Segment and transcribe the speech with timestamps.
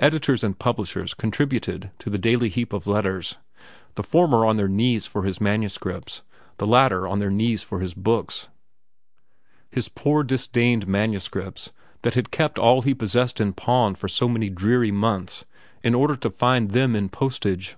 [0.00, 3.36] Editors and publishers contributed to the daily heap of letters,
[3.94, 6.22] the former on their knees for his manuscripts,
[6.56, 11.70] the latter on their knees for his books—his poor disdained manuscripts
[12.02, 15.44] that had kept all he possessed in pawn for so many dreary months
[15.84, 17.76] in order to fund them in postage.